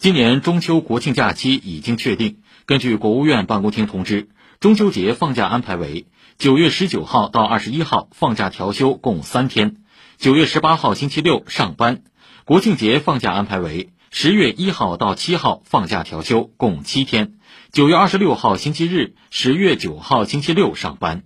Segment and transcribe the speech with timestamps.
[0.00, 2.38] 今年中秋国庆假期已经确定。
[2.66, 4.28] 根据国务院办公厅通知
[4.60, 6.06] 中秋节放假安排为
[6.38, 9.78] 九月十九号到二十一号放假调休共三天
[10.16, 12.02] 九月十八号星期六上班。
[12.44, 17.32] 国庆节放假安排为十月一号到七号放假调休共七天
[17.72, 21.24] 九月二十六号星期日十月九号星期六上班。